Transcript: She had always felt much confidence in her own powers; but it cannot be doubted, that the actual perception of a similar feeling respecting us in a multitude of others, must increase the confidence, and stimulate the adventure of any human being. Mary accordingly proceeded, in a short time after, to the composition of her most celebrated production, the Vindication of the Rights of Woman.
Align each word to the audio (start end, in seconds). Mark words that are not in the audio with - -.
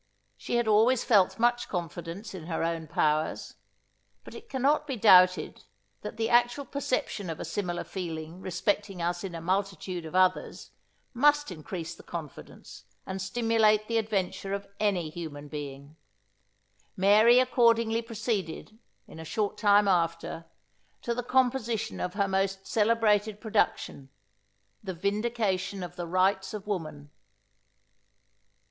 She 0.35 0.55
had 0.55 0.67
always 0.67 1.03
felt 1.03 1.37
much 1.37 1.69
confidence 1.69 2.33
in 2.33 2.47
her 2.47 2.63
own 2.63 2.87
powers; 2.87 3.57
but 4.23 4.33
it 4.33 4.49
cannot 4.49 4.87
be 4.87 4.95
doubted, 4.95 5.63
that 6.01 6.17
the 6.17 6.27
actual 6.27 6.65
perception 6.65 7.29
of 7.29 7.39
a 7.39 7.45
similar 7.45 7.83
feeling 7.83 8.41
respecting 8.41 8.99
us 8.99 9.23
in 9.23 9.35
a 9.35 9.41
multitude 9.41 10.03
of 10.07 10.15
others, 10.15 10.71
must 11.13 11.51
increase 11.51 11.93
the 11.93 12.01
confidence, 12.01 12.85
and 13.05 13.21
stimulate 13.21 13.87
the 13.87 13.99
adventure 13.99 14.55
of 14.55 14.65
any 14.79 15.11
human 15.11 15.47
being. 15.47 15.97
Mary 16.97 17.37
accordingly 17.37 18.01
proceeded, 18.01 18.79
in 19.07 19.19
a 19.19 19.23
short 19.23 19.55
time 19.55 19.87
after, 19.87 20.45
to 21.03 21.13
the 21.13 21.21
composition 21.21 21.99
of 21.99 22.15
her 22.15 22.27
most 22.27 22.65
celebrated 22.65 23.39
production, 23.39 24.09
the 24.83 24.95
Vindication 24.95 25.83
of 25.83 25.95
the 25.95 26.07
Rights 26.07 26.55
of 26.55 26.65
Woman. 26.65 27.11